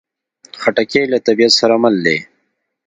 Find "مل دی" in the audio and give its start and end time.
1.83-2.17